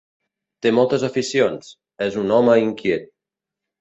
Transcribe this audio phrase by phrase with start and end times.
[0.65, 1.69] Té moltes aficions:
[2.07, 3.05] és un home inquiet.